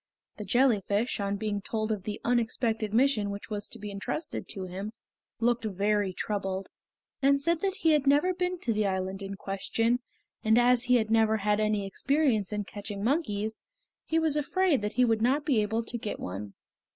[0.37, 4.63] The jellyfish, on being told of the unexpected mission which was to be entrusted to
[4.63, 4.93] him,
[5.39, 6.71] looked very troubled,
[7.21, 9.99] and said that he had never been to the island in question,
[10.43, 13.61] and as he had never had any experience in catching monkeys
[14.03, 16.55] he was afraid that he would not be able to get one.